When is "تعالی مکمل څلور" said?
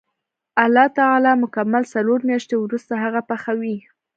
0.99-2.19